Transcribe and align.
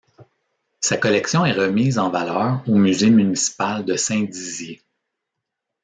Sa 0.79 0.97
collection 0.97 1.45
est 1.45 1.51
remise 1.51 1.99
en 1.99 2.09
valeur 2.09 2.63
au 2.67 2.73
Musée 2.75 3.11
municipal 3.11 3.85
de 3.85 3.95
Saint-Dizier. 3.95 4.81